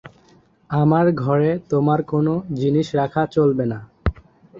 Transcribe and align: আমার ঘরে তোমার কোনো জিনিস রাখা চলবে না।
আমার 0.69 1.05
ঘরে 1.23 1.51
তোমার 1.69 1.99
কোনো 2.03 2.31
জিনিস 2.59 2.87
রাখা 2.95 3.23
চলবে 3.35 3.65
না। 3.65 3.79